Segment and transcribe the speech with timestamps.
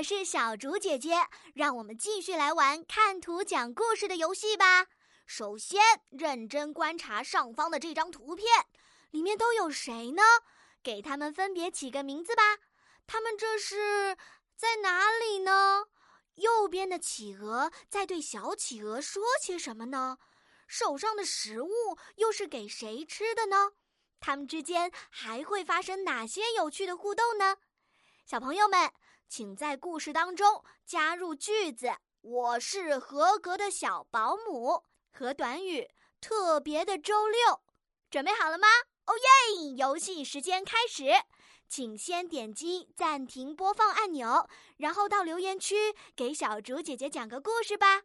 [0.00, 4.86] 我是小竹姐姐，让我们继续来玩看图讲故事的游戏吧。
[5.26, 5.78] 首先，
[6.08, 8.46] 认真观察上方的这张图片，
[9.10, 10.22] 里面都有谁呢？
[10.82, 12.42] 给他们分别起个名字吧。
[13.06, 14.16] 他们这是
[14.56, 15.84] 在哪里呢？
[16.36, 20.16] 右边的企鹅在对小企鹅说些什么呢？
[20.66, 21.68] 手上的食物
[22.16, 23.72] 又是给谁吃的呢？
[24.18, 27.58] 他们之间还会发生哪些有趣的互动呢？
[28.24, 28.90] 小朋友们，
[29.30, 34.82] 请在故事当中加入句子“我是合格的小保姆”
[35.16, 35.88] 和短语
[36.20, 37.60] “特别的周六”。
[38.10, 38.66] 准备好了吗？
[39.06, 39.70] 哦耶！
[39.76, 41.12] 游戏时间开始，
[41.68, 44.48] 请先点击暂停播放按钮，
[44.78, 48.02] 然后到留言区给小竹姐姐讲个故事吧。